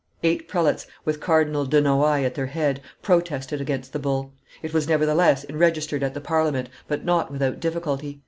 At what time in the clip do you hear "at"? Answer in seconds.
2.25-2.33, 6.01-6.15